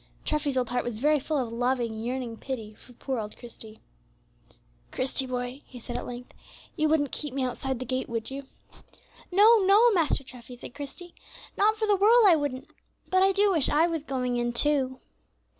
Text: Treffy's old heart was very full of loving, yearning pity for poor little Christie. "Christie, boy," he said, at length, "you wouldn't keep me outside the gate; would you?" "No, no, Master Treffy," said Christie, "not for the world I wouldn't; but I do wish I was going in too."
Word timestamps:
Treffy's 0.25 0.57
old 0.57 0.69
heart 0.71 0.83
was 0.83 0.97
very 0.97 1.19
full 1.19 1.37
of 1.37 1.53
loving, 1.53 1.99
yearning 1.99 2.35
pity 2.35 2.73
for 2.73 2.93
poor 2.93 3.21
little 3.21 3.37
Christie. 3.39 3.81
"Christie, 4.91 5.27
boy," 5.27 5.61
he 5.67 5.79
said, 5.79 5.95
at 5.95 6.07
length, 6.07 6.33
"you 6.75 6.89
wouldn't 6.89 7.11
keep 7.11 7.35
me 7.35 7.43
outside 7.43 7.77
the 7.77 7.85
gate; 7.85 8.09
would 8.09 8.31
you?" 8.31 8.47
"No, 9.31 9.59
no, 9.59 9.91
Master 9.91 10.23
Treffy," 10.23 10.55
said 10.55 10.73
Christie, 10.73 11.13
"not 11.55 11.77
for 11.77 11.85
the 11.85 11.95
world 11.95 12.23
I 12.25 12.35
wouldn't; 12.35 12.67
but 13.11 13.21
I 13.21 13.31
do 13.31 13.51
wish 13.51 13.69
I 13.69 13.85
was 13.85 14.01
going 14.01 14.37
in 14.37 14.53
too." 14.53 14.99